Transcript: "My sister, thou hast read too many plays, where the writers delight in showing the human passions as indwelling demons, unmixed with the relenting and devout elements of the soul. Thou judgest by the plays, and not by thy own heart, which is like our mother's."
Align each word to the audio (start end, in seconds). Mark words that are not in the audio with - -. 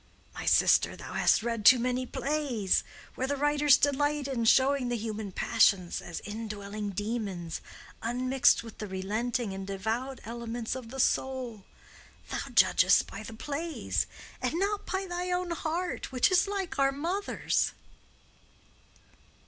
"My 0.33 0.47
sister, 0.47 0.95
thou 0.95 1.13
hast 1.13 1.43
read 1.43 1.63
too 1.63 1.77
many 1.77 2.07
plays, 2.07 2.83
where 3.13 3.27
the 3.27 3.37
writers 3.37 3.77
delight 3.77 4.27
in 4.27 4.45
showing 4.45 4.89
the 4.89 4.97
human 4.97 5.31
passions 5.31 6.01
as 6.01 6.21
indwelling 6.25 6.89
demons, 6.89 7.61
unmixed 8.01 8.63
with 8.63 8.79
the 8.79 8.87
relenting 8.87 9.53
and 9.53 9.67
devout 9.67 10.19
elements 10.23 10.73
of 10.73 10.89
the 10.89 10.99
soul. 10.99 11.65
Thou 12.31 12.49
judgest 12.51 13.05
by 13.05 13.21
the 13.21 13.35
plays, 13.35 14.07
and 14.41 14.55
not 14.55 14.87
by 14.87 15.05
thy 15.05 15.29
own 15.29 15.51
heart, 15.51 16.11
which 16.11 16.31
is 16.31 16.47
like 16.47 16.79
our 16.79 16.91
mother's." 16.91 17.73